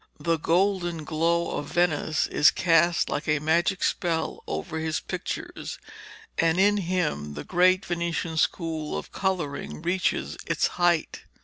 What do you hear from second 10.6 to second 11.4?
height.